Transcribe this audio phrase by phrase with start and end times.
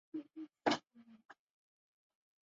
[0.11, 0.81] 指令集的分类